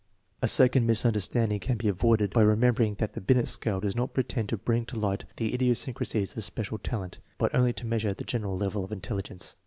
[0.41, 4.15] A second misunderstanding can be avoided by remem bering that the Binet scale does not
[4.15, 8.23] pretend to bring to light the idiosyncrasies of special talent, but only to measure the
[8.23, 9.55] general level of intelligence.